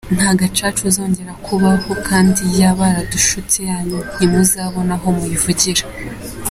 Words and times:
Nta 0.17 0.29
gacaca 0.39 0.81
uzongera 0.89 1.33
kubaho 1.45 1.91
kandi 2.07 2.43
ya” 2.59 2.71
baradushutse” 2.79 3.57
yanyu 3.69 3.97
ntimuzabona 4.15 4.93
aho 4.97 5.07
muyivugira. 5.17 5.83